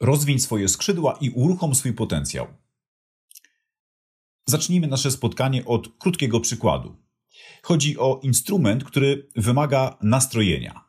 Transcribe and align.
Rozwiń 0.00 0.38
swoje 0.38 0.68
skrzydła 0.68 1.18
i 1.20 1.30
uruchom 1.30 1.74
swój 1.74 1.92
potencjał. 1.92 2.46
Zacznijmy 4.46 4.86
nasze 4.86 5.10
spotkanie 5.10 5.64
od 5.64 5.98
krótkiego 5.98 6.40
przykładu. 6.40 6.96
Chodzi 7.62 7.98
o 7.98 8.20
instrument, 8.22 8.84
który 8.84 9.28
wymaga 9.36 9.98
nastrojenia. 10.02 10.84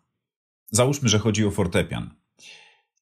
Załóżmy, 0.72 1.10
że 1.10 1.20
chodzi 1.20 1.46
o 1.46 1.52
fortepian. 1.52 2.16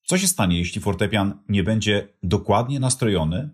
Co 0.04 0.18
się 0.18 0.28
stanie, 0.28 0.58
jeśli 0.58 0.82
fortepian 0.82 1.44
nie 1.50 1.64
będzie 1.64 2.08
dokładnie 2.24 2.80
nastrojony? 2.80 3.50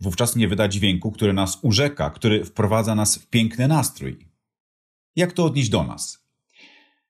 Wówczas 0.00 0.36
nie 0.36 0.48
wyda 0.48 0.68
dźwięku, 0.68 1.12
który 1.12 1.32
nas 1.32 1.58
urzeka, 1.62 2.10
który 2.10 2.44
wprowadza 2.44 2.94
nas 2.94 3.16
w 3.16 3.26
piękny 3.26 3.68
nastrój. 3.68 4.28
Jak 5.16 5.32
to 5.32 5.44
odnieść 5.44 5.68
do 5.68 5.84
nas? 5.84 6.21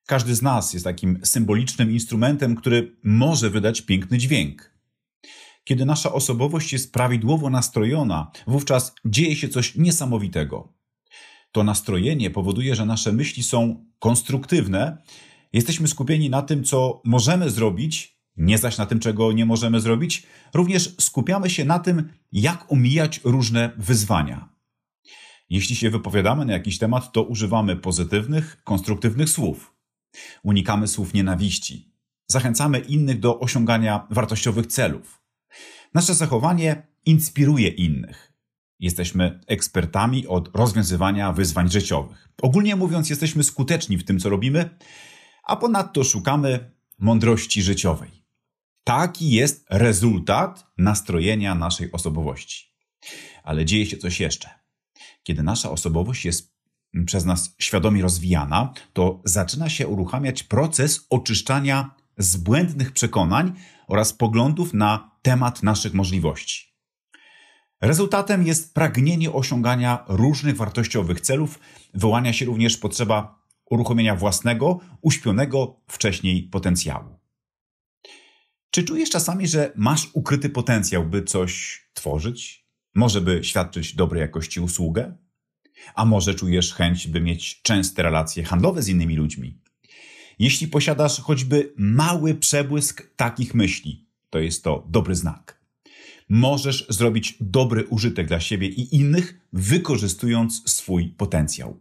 Każdy 0.07 0.34
z 0.34 0.43
nas 0.43 0.73
jest 0.73 0.84
takim 0.84 1.18
symbolicznym 1.25 1.91
instrumentem, 1.91 2.57
który 2.57 2.96
może 3.05 3.50
wydać 3.50 3.82
piękny 3.82 4.18
dźwięk. 4.18 4.72
Kiedy 5.64 5.85
nasza 5.85 6.13
osobowość 6.13 6.72
jest 6.72 6.93
prawidłowo 6.93 7.50
nastrojona, 7.50 8.31
wówczas 8.46 8.95
dzieje 9.04 9.36
się 9.36 9.49
coś 9.49 9.75
niesamowitego. 9.76 10.73
To 11.53 11.64
nastrojenie 11.64 12.31
powoduje, 12.31 12.75
że 12.75 12.86
nasze 12.86 13.12
myśli 13.12 13.43
są 13.43 13.86
konstruktywne, 13.99 15.03
jesteśmy 15.53 15.89
skupieni 15.89 16.31
na 16.31 16.43
tym, 16.43 16.64
co 16.64 17.03
możemy 17.04 17.50
zrobić, 17.50 18.18
nie 18.37 18.59
zaś 18.59 18.79
na 18.79 18.87
tym, 18.87 19.00
czego 19.00 19.32
nie 19.32 19.46
możemy 19.46 19.81
zrobić. 19.81 20.26
Również 20.54 20.95
skupiamy 21.00 21.50
się 21.50 21.64
na 21.64 21.79
tym, 21.79 22.12
jak 22.32 22.73
omijać 22.73 23.21
różne 23.25 23.71
wyzwania. 23.76 24.48
Jeśli 25.50 25.76
się 25.76 25.90
wypowiadamy 25.90 26.45
na 26.45 26.53
jakiś 26.53 26.79
temat, 26.79 27.12
to 27.12 27.23
używamy 27.23 27.76
pozytywnych, 27.76 28.62
konstruktywnych 28.64 29.31
słów. 29.31 29.71
Unikamy 30.43 30.89
słów 30.89 31.14
nienawiści. 31.14 31.93
Zachęcamy 32.27 32.78
innych 32.78 33.20
do 33.20 33.41
osiągania 33.41 34.06
wartościowych 34.11 34.66
celów. 34.66 35.22
Nasze 35.94 36.14
zachowanie 36.14 36.87
inspiruje 37.05 37.69
innych. 37.69 38.33
Jesteśmy 38.78 39.41
ekspertami 39.47 40.27
od 40.27 40.56
rozwiązywania 40.56 41.33
wyzwań 41.33 41.70
życiowych. 41.70 42.28
Ogólnie 42.42 42.77
mówiąc, 42.77 43.11
jesteśmy 43.11 43.45
skuteczni 43.45 43.98
w 43.98 44.05
tym, 44.05 44.19
co 44.19 44.28
robimy, 44.28 44.70
a 45.45 45.56
ponadto 45.56 46.05
szukamy 46.05 46.70
mądrości 46.98 47.62
życiowej. 47.62 48.11
Taki 48.84 49.31
jest 49.31 49.67
rezultat 49.70 50.67
nastrojenia 50.78 51.55
naszej 51.55 51.92
osobowości. 51.92 52.72
Ale 53.42 53.65
dzieje 53.65 53.87
się 53.87 53.97
coś 53.97 54.20
jeszcze. 54.20 54.50
Kiedy 55.22 55.42
nasza 55.42 55.70
osobowość 55.70 56.25
jest 56.25 56.52
przez 57.07 57.25
nas 57.25 57.55
świadomie 57.59 58.03
rozwijana, 58.03 58.73
to 58.93 59.21
zaczyna 59.25 59.69
się 59.69 59.89
uruchamiać 59.89 60.43
proces 60.43 61.07
oczyszczania 61.11 61.95
z 62.19 62.37
błędnych 62.37 62.93
przekonań 62.93 63.53
oraz 63.89 64.12
poglądów 64.12 64.75
na 64.75 65.11
temat 65.23 65.62
naszych 65.62 65.95
możliwości. 65.95 66.73
Rezultatem 67.81 68.47
jest 68.47 68.75
pragnienie 68.75 69.33
osiągania 69.33 70.05
różnych 70.09 70.57
wartościowych 70.57 71.21
celów, 71.21 71.59
wyłania 71.95 72.33
się 72.33 72.45
również 72.45 72.77
potrzeba 72.77 73.43
uruchomienia 73.71 74.17
własnego, 74.17 74.81
uśpionego 75.01 75.81
wcześniej 75.89 76.43
potencjału. 76.43 77.19
Czy 78.71 78.83
czujesz 78.84 79.11
czasami, 79.11 79.47
że 79.49 79.73
masz 79.77 80.09
ukryty 80.12 80.51
potencjał, 80.51 81.05
by 81.05 81.23
coś 81.23 81.83
tworzyć? 81.95 82.67
Może 82.95 83.21
by 83.21 83.45
świadczyć 83.45 83.95
dobrej 83.95 84.21
jakości 84.21 84.61
usługę? 84.61 85.17
A 85.94 86.05
może 86.05 86.34
czujesz 86.34 86.75
chęć, 86.75 87.08
by 87.08 87.20
mieć 87.20 87.62
częste 87.62 88.02
relacje 88.02 88.44
handlowe 88.44 88.83
z 88.83 88.88
innymi 88.88 89.16
ludźmi? 89.16 89.58
Jeśli 90.38 90.69
posiadasz 90.69 91.20
choćby 91.20 91.72
mały 91.77 92.34
przebłysk 92.34 93.02
takich 93.16 93.55
myśli, 93.55 94.06
to 94.30 94.38
jest 94.38 94.64
to 94.64 94.86
dobry 94.88 95.14
znak. 95.14 95.62
Możesz 96.28 96.86
zrobić 96.88 97.36
dobry 97.41 97.86
użytek 97.86 98.27
dla 98.27 98.41
siebie 98.41 98.69
i 98.69 98.97
innych, 98.97 99.41
wykorzystując 99.53 100.71
swój 100.71 101.09
potencjał. 101.09 101.81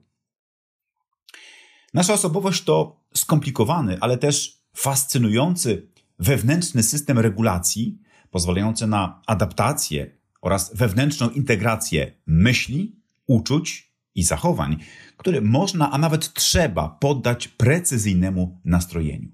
Nasza 1.94 2.13
osobowość 2.13 2.63
to 2.63 3.01
skomplikowany, 3.13 3.97
ale 4.01 4.17
też 4.17 4.61
fascynujący 4.75 5.88
wewnętrzny 6.19 6.84
system 6.84 7.19
regulacji, 7.19 7.97
pozwalający 8.31 8.88
na 8.88 9.22
adaptację 9.28 10.11
oraz 10.41 10.75
wewnętrzną 10.75 11.29
integrację 11.29 12.11
myśli, 12.28 12.95
uczuć 13.28 13.91
i 14.16 14.23
zachowań, 14.23 14.77
które 15.17 15.41
można, 15.41 15.91
a 15.91 15.97
nawet 15.97 16.33
trzeba 16.33 16.89
poddać 16.89 17.47
precyzyjnemu 17.47 18.59
nastrojeniu. 18.66 19.29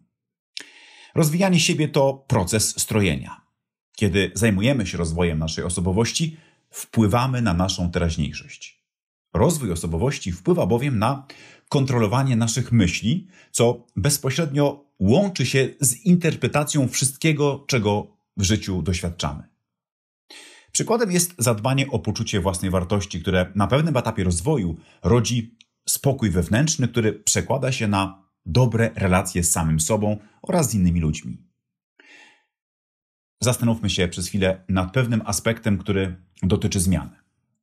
Rozwijanie 1.15 1.59
siebie 1.59 1.87
to 1.87 2.25
proces 2.27 2.79
strojenia. 2.79 3.41
Kiedy 3.95 4.31
zajmujemy 4.33 4.87
się 4.87 4.97
rozwojem 4.97 5.39
naszej 5.39 5.63
osobowości, 5.63 6.37
wpływamy 6.69 7.41
na 7.41 7.53
naszą 7.53 7.91
teraźniejszość. 7.91 8.83
Rozwój 9.33 9.71
osobowości 9.71 10.31
wpływa 10.31 10.65
bowiem 10.65 10.99
na 10.99 11.27
kontrolowanie 11.69 12.35
naszych 12.35 12.71
myśli, 12.71 13.27
co 13.51 13.85
bezpośrednio 13.95 14.85
łączy 14.99 15.45
się 15.45 15.69
z 15.79 15.95
interpretacją 16.05 16.87
wszystkiego, 16.87 17.65
czego 17.67 18.17
w 18.37 18.43
życiu 18.43 18.81
doświadczamy. 18.81 19.56
Przykładem 20.77 21.11
jest 21.11 21.35
zadbanie 21.37 21.87
o 21.89 21.99
poczucie 21.99 22.39
własnej 22.39 22.71
wartości, 22.71 23.21
które 23.21 23.51
na 23.55 23.67
pewnym 23.67 23.97
etapie 23.97 24.23
rozwoju 24.23 24.77
rodzi 25.03 25.57
spokój 25.87 26.29
wewnętrzny, 26.29 26.87
który 26.87 27.13
przekłada 27.13 27.71
się 27.71 27.87
na 27.87 28.23
dobre 28.45 28.91
relacje 28.95 29.43
z 29.43 29.51
samym 29.51 29.79
sobą 29.79 30.17
oraz 30.41 30.69
z 30.69 30.75
innymi 30.75 30.99
ludźmi. 30.99 31.37
Zastanówmy 33.41 33.89
się 33.89 34.07
przez 34.07 34.27
chwilę 34.27 34.65
nad 34.69 34.93
pewnym 34.93 35.21
aspektem, 35.25 35.77
który 35.77 36.15
dotyczy 36.43 36.79
zmian. 36.79 37.09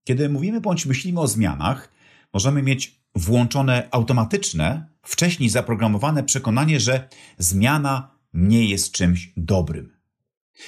Kiedy 0.04 0.28
mówimy 0.28 0.60
bądź 0.60 0.86
myślimy 0.86 1.20
o 1.20 1.28
zmianach, 1.28 1.92
możemy 2.32 2.62
mieć 2.62 3.00
włączone 3.14 3.88
automatyczne, 3.90 4.86
wcześniej 5.02 5.48
zaprogramowane 5.48 6.22
przekonanie, 6.22 6.80
że 6.80 7.08
zmiana 7.38 8.10
nie 8.32 8.64
jest 8.64 8.92
czymś 8.92 9.32
dobrym. 9.36 9.94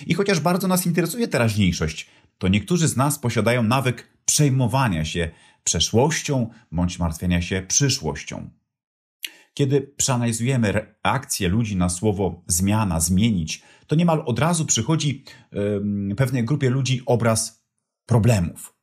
I 0.07 0.15
chociaż 0.15 0.41
bardzo 0.41 0.69
nas 0.69 0.87
interesuje 0.87 1.29
teraźniejszość, 1.29 2.16
to 2.39 2.49
niektórzy 2.49 2.89
z 2.89 2.97
nas 2.97 3.19
posiadają 3.19 3.63
nawyk 3.63 4.09
przejmowania 4.25 5.05
się 5.05 5.31
przeszłością 5.65 6.51
bądź 6.73 6.99
martwienia 6.99 7.43
się 7.43 7.63
przyszłością. 7.69 8.51
Kiedy 9.55 9.81
przeanalizujemy 9.81 10.73
reakcję 10.73 11.49
ludzi 11.49 11.77
na 11.77 11.89
słowo 11.89 12.43
zmiana, 12.47 13.01
zmienić, 13.01 13.63
to 13.87 13.97
niemal 13.97 14.23
od 14.27 14.39
razu 14.39 14.67
przychodzi 14.67 15.25
yy, 16.09 16.15
pewnej 16.17 16.45
grupie 16.45 16.71
ludzi 16.71 17.03
obraz 17.07 17.67
problemów. 18.07 18.77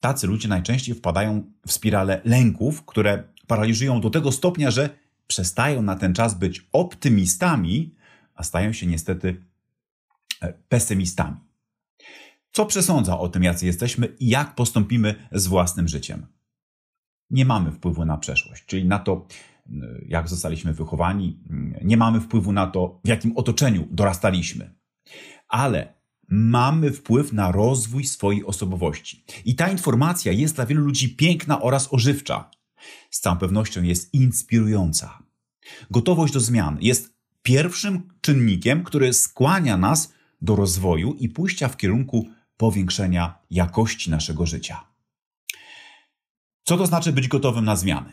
Tacy 0.00 0.26
ludzie 0.26 0.48
najczęściej 0.48 0.94
wpadają 0.94 1.52
w 1.66 1.72
spirale 1.72 2.20
lęków, 2.24 2.84
które 2.84 3.24
paraliżują 3.46 4.00
do 4.00 4.10
tego 4.10 4.32
stopnia, 4.32 4.70
że 4.70 4.90
przestają 5.26 5.82
na 5.82 5.96
ten 5.96 6.14
czas 6.14 6.34
być 6.34 6.68
optymistami, 6.72 7.94
a 8.34 8.42
stają 8.42 8.72
się 8.72 8.86
niestety 8.86 9.44
e, 10.40 10.52
pesymistami. 10.52 11.36
Co 12.56 12.66
przesądza 12.66 13.18
o 13.18 13.28
tym, 13.28 13.42
jacy 13.42 13.66
jesteśmy 13.66 14.06
i 14.20 14.28
jak 14.28 14.54
postąpimy 14.54 15.14
z 15.32 15.46
własnym 15.46 15.88
życiem? 15.88 16.26
Nie 17.30 17.44
mamy 17.44 17.72
wpływu 17.72 18.04
na 18.04 18.18
przeszłość, 18.18 18.64
czyli 18.66 18.84
na 18.84 18.98
to, 18.98 19.26
jak 20.06 20.28
zostaliśmy 20.28 20.74
wychowani, 20.74 21.40
nie 21.84 21.96
mamy 21.96 22.20
wpływu 22.20 22.52
na 22.52 22.66
to, 22.66 23.00
w 23.04 23.08
jakim 23.08 23.36
otoczeniu 23.36 23.88
dorastaliśmy. 23.90 24.74
Ale 25.48 25.94
mamy 26.28 26.92
wpływ 26.92 27.32
na 27.32 27.52
rozwój 27.52 28.04
swojej 28.04 28.44
osobowości. 28.44 29.24
I 29.44 29.54
ta 29.54 29.68
informacja 29.68 30.32
jest 30.32 30.54
dla 30.54 30.66
wielu 30.66 30.84
ludzi 30.84 31.16
piękna 31.16 31.62
oraz 31.62 31.94
ożywcza. 31.94 32.50
Z 33.10 33.20
całą 33.20 33.36
pewnością 33.36 33.82
jest 33.82 34.14
inspirująca. 34.14 35.22
Gotowość 35.90 36.32
do 36.32 36.40
zmian 36.40 36.78
jest 36.80 37.16
pierwszym 37.42 38.02
czynnikiem, 38.20 38.84
który 38.84 39.12
skłania 39.12 39.76
nas 39.76 40.12
do 40.42 40.56
rozwoju 40.56 41.14
i 41.14 41.28
pójścia 41.28 41.68
w 41.68 41.76
kierunku 41.76 42.26
powiększenia 42.56 43.38
jakości 43.50 44.10
naszego 44.10 44.46
życia. 44.46 44.84
Co 46.64 46.76
to 46.76 46.86
znaczy 46.86 47.12
być 47.12 47.28
gotowym 47.28 47.64
na 47.64 47.76
zmiany? 47.76 48.12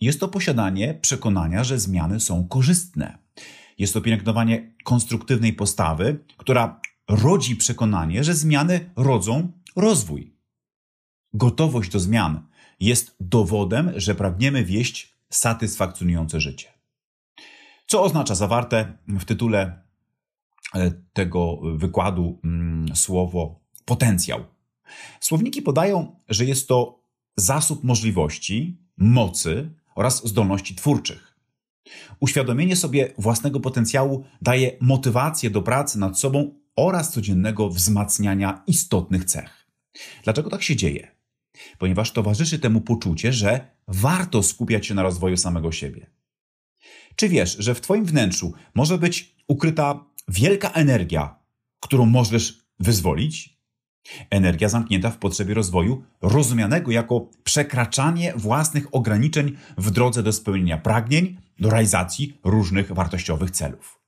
Jest 0.00 0.20
to 0.20 0.28
posiadanie 0.28 0.94
przekonania, 0.94 1.64
że 1.64 1.78
zmiany 1.78 2.20
są 2.20 2.48
korzystne. 2.48 3.18
Jest 3.78 3.94
to 3.94 4.00
pielęgnowanie 4.00 4.74
konstruktywnej 4.84 5.52
postawy, 5.52 6.24
która 6.36 6.80
rodzi 7.08 7.56
przekonanie, 7.56 8.24
że 8.24 8.34
zmiany 8.34 8.90
rodzą 8.96 9.52
rozwój. 9.76 10.34
Gotowość 11.32 11.90
do 11.90 12.00
zmian 12.00 12.46
jest 12.80 13.16
dowodem, 13.20 13.92
że 13.96 14.14
pragniemy 14.14 14.64
wieść 14.64 15.18
satysfakcjonujące 15.30 16.40
życie. 16.40 16.68
Co 17.86 18.02
oznacza 18.02 18.34
zawarte 18.34 18.98
w 19.08 19.24
tytule 19.24 19.82
e, 20.74 20.90
tego 21.12 21.60
wykładu 21.76 22.40
mm, 22.44 22.96
słowo 22.96 23.57
potencjał? 23.88 24.44
Słowniki 25.20 25.62
podają, 25.62 26.16
że 26.28 26.44
jest 26.44 26.68
to 26.68 27.04
zasób 27.36 27.84
możliwości, 27.84 28.78
mocy 28.96 29.70
oraz 29.94 30.26
zdolności 30.28 30.74
twórczych. 30.74 31.38
Uświadomienie 32.20 32.76
sobie 32.76 33.12
własnego 33.18 33.60
potencjału 33.60 34.24
daje 34.42 34.76
motywację 34.80 35.50
do 35.50 35.62
pracy 35.62 35.98
nad 35.98 36.18
sobą 36.18 36.54
oraz 36.76 37.12
codziennego 37.12 37.68
wzmacniania 37.68 38.62
istotnych 38.66 39.24
cech. 39.24 39.66
Dlaczego 40.24 40.50
tak 40.50 40.62
się 40.62 40.76
dzieje? 40.76 41.08
Ponieważ 41.78 42.12
towarzyszy 42.12 42.58
temu 42.58 42.80
poczucie, 42.80 43.32
że 43.32 43.70
warto 43.88 44.42
skupiać 44.42 44.86
się 44.86 44.94
na 44.94 45.02
rozwoju 45.02 45.36
samego 45.36 45.72
siebie. 45.72 46.06
Czy 47.16 47.28
wiesz, 47.28 47.56
że 47.58 47.74
w 47.74 47.80
Twoim 47.80 48.04
wnętrzu 48.04 48.52
może 48.74 48.98
być 48.98 49.36
ukryta 49.48 50.04
wielka 50.28 50.70
energia, 50.70 51.38
którą 51.80 52.06
możesz 52.06 52.58
wyzwolić? 52.80 53.57
Energia 54.30 54.68
zamknięta 54.68 55.10
w 55.10 55.18
potrzebie 55.18 55.54
rozwoju, 55.54 56.04
rozumianego 56.22 56.90
jako 56.90 57.30
przekraczanie 57.44 58.32
własnych 58.36 58.94
ograniczeń 58.94 59.56
w 59.78 59.90
drodze 59.90 60.22
do 60.22 60.32
spełnienia 60.32 60.78
pragnień, 60.78 61.36
do 61.58 61.70
realizacji 61.70 62.38
różnych 62.44 62.92
wartościowych 62.92 63.50
celów. 63.50 64.00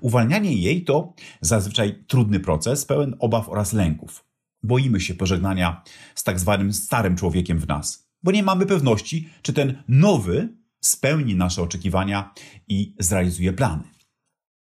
Uwalnianie 0.00 0.52
jej 0.52 0.84
to 0.84 1.14
zazwyczaj 1.40 2.04
trudny 2.06 2.40
proces, 2.40 2.84
pełen 2.84 3.16
obaw 3.18 3.48
oraz 3.48 3.72
lęków. 3.72 4.24
Boimy 4.62 5.00
się 5.00 5.14
pożegnania 5.14 5.82
z 6.14 6.22
tak 6.24 6.40
zwanym 6.40 6.72
starym 6.72 7.16
człowiekiem 7.16 7.58
w 7.58 7.68
nas, 7.68 8.08
bo 8.22 8.32
nie 8.32 8.42
mamy 8.42 8.66
pewności, 8.66 9.28
czy 9.42 9.52
ten 9.52 9.82
nowy 9.88 10.48
spełni 10.80 11.34
nasze 11.34 11.62
oczekiwania 11.62 12.34
i 12.68 12.94
zrealizuje 12.98 13.52
plany. 13.52 13.84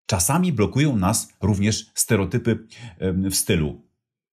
Czasami 0.06 0.52
blokują 0.52 0.96
nas 0.96 1.28
również 1.42 1.86
stereotypy 1.94 2.66
w 3.00 3.34
stylu: 3.34 3.83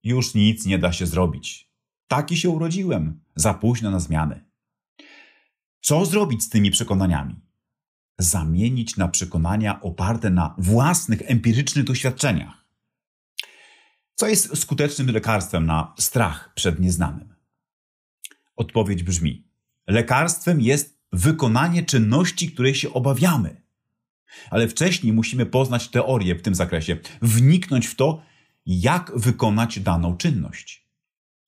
już 0.04 0.34
nic 0.34 0.66
nie 0.66 0.80
da 0.80 0.94
się 0.94 1.06
zrobić. 1.06 1.72
Taki 2.08 2.38
się 2.38 2.50
urodziłem, 2.50 3.20
za 3.36 3.54
późno 3.54 3.92
na 3.92 4.00
zmiany. 4.00 4.46
Co 5.82 6.06
zrobić 6.06 6.44
z 6.44 6.50
tymi 6.50 6.72
przekonaniami? 6.72 7.36
Zamienić 8.18 8.98
na 8.98 9.08
przekonania 9.08 9.82
oparte 9.82 10.30
na 10.30 10.56
własnych 10.58 11.22
empirycznych 11.26 11.86
doświadczeniach. 11.86 12.66
Co 14.16 14.28
jest 14.28 14.58
skutecznym 14.58 15.12
lekarstwem 15.12 15.66
na 15.66 15.94
strach 15.98 16.54
przed 16.56 16.80
nieznanym? 16.80 17.36
Odpowiedź 18.56 19.04
brzmi: 19.04 19.48
lekarstwem 19.88 20.62
jest 20.62 21.02
wykonanie 21.12 21.84
czynności, 21.84 22.52
której 22.52 22.76
się 22.76 22.94
obawiamy. 22.94 23.62
Ale 24.50 24.68
wcześniej 24.68 25.14
musimy 25.14 25.46
poznać 25.46 25.88
teorię 25.88 26.36
w 26.36 26.42
tym 26.42 26.56
zakresie, 26.56 26.98
wniknąć 27.22 27.88
w 27.88 27.96
to, 27.96 28.24
jak 28.66 29.12
wykonać 29.16 29.80
daną 29.80 30.18
czynność. 30.18 30.88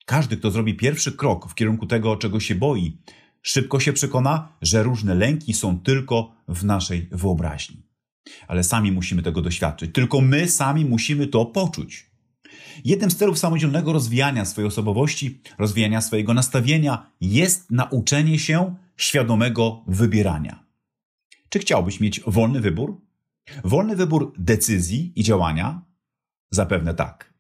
Każdy, 0.06 0.38
kto 0.38 0.52
zrobi 0.52 0.76
pierwszy 0.76 1.12
krok 1.12 1.50
w 1.50 1.56
kierunku 1.56 1.88
tego, 1.88 2.16
czego 2.16 2.40
się 2.40 2.56
boi, 2.56 2.98
szybko 3.42 3.80
się 3.80 3.94
przekona, 3.94 4.58
że 4.62 4.84
różne 4.84 5.16
lęki 5.16 5.54
są 5.54 5.80
tylko 5.80 6.36
w 6.48 6.64
naszej 6.66 7.08
wyobraźni. 7.12 7.84
Ale 8.48 8.64
sami 8.64 8.92
musimy 8.92 9.22
tego 9.22 9.42
doświadczyć. 9.42 9.94
Tylko 9.94 10.22
my 10.22 10.48
sami 10.48 10.86
musimy 10.86 11.28
to 11.28 11.46
poczuć. 11.46 12.14
Jednym 12.86 13.12
z 13.12 13.18
celów 13.18 13.40
samodzielnego 13.40 13.94
rozwijania 13.94 14.46
swojej 14.46 14.68
osobowości, 14.68 15.42
rozwijania 15.58 16.02
swojego 16.02 16.34
nastawienia 16.34 17.12
jest 17.22 17.72
nauczenie 17.72 18.40
się 18.40 18.76
świadomego 18.98 19.84
wybierania. 19.88 20.64
Czy 21.50 21.60
chciałbyś 21.60 22.00
mieć 22.00 22.22
wolny 22.28 22.62
wybór? 22.62 23.02
Wolny 23.64 23.96
wybór 23.96 24.34
decyzji 24.38 25.14
i 25.16 25.24
działania? 25.24 25.82
Zapewne 26.54 26.94
tak. 26.94 27.34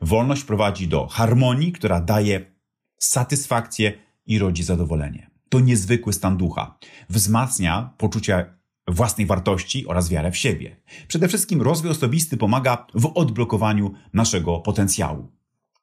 Wolność 0.00 0.44
prowadzi 0.44 0.88
do 0.88 1.06
harmonii, 1.06 1.72
która 1.72 2.00
daje 2.00 2.54
satysfakcję 2.98 3.92
i 4.26 4.38
rodzi 4.38 4.62
zadowolenie. 4.62 5.30
To 5.48 5.60
niezwykły 5.60 6.12
stan 6.12 6.36
ducha. 6.36 6.78
Wzmacnia 7.08 7.94
poczucie 7.98 8.54
własnej 8.88 9.26
wartości 9.26 9.86
oraz 9.86 10.08
wiarę 10.08 10.30
w 10.30 10.36
siebie. 10.36 10.76
Przede 11.08 11.28
wszystkim 11.28 11.62
rozwój 11.62 11.90
osobisty 11.90 12.36
pomaga 12.36 12.86
w 12.94 13.12
odblokowaniu 13.14 13.94
naszego 14.12 14.58
potencjału. 14.58 15.32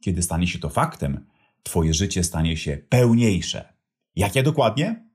Kiedy 0.02 0.22
stanie 0.22 0.48
się 0.48 0.60
to 0.60 0.70
faktem, 0.70 1.26
Twoje 1.68 1.94
życie 1.94 2.24
stanie 2.24 2.58
się 2.58 2.78
pełniejsze. 2.90 3.74
Jakie 4.16 4.44
dokładnie? 4.44 5.06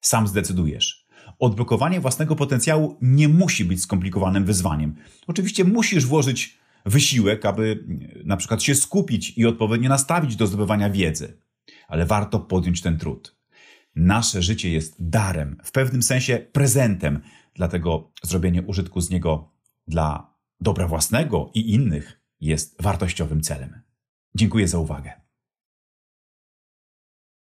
Sam 0.00 0.28
zdecydujesz. 0.28 1.06
Odblokowanie 1.38 2.00
własnego 2.00 2.36
potencjału 2.36 2.96
nie 3.00 3.28
musi 3.28 3.64
być 3.64 3.82
skomplikowanym 3.82 4.44
wyzwaniem. 4.44 4.94
Oczywiście 5.26 5.64
musisz 5.64 6.06
włożyć 6.06 6.58
wysiłek, 6.86 7.46
aby 7.46 7.84
na 8.24 8.36
przykład 8.36 8.62
się 8.62 8.74
skupić 8.74 9.38
i 9.38 9.46
odpowiednio 9.46 9.88
nastawić 9.88 10.36
do 10.36 10.46
zdobywania 10.46 10.90
wiedzy, 10.90 11.40
ale 11.88 12.06
warto 12.06 12.40
podjąć 12.40 12.82
ten 12.82 12.98
trud. 12.98 13.36
Nasze 13.96 14.42
życie 14.42 14.70
jest 14.70 14.96
darem, 14.98 15.56
w 15.64 15.72
pewnym 15.72 16.02
sensie 16.02 16.38
prezentem, 16.52 17.20
dlatego 17.54 18.12
zrobienie 18.22 18.62
użytku 18.62 19.00
z 19.00 19.10
niego 19.10 19.52
dla 19.88 20.34
dobra 20.60 20.88
własnego 20.88 21.50
i 21.54 21.74
innych 21.74 22.20
jest 22.40 22.82
wartościowym 22.82 23.40
celem. 23.40 23.80
Dziękuję 24.34 24.68
za 24.68 24.78
uwagę. 24.78 25.25